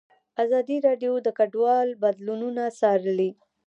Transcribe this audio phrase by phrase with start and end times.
[0.43, 3.31] ازادي راډیو د کډوال بدلونونه څارلي.